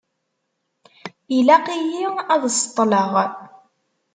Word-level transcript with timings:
Ilaq-iyi 1.37 2.05
ad 2.33 2.43
ṣeṭṭeleɣ. 2.57 3.11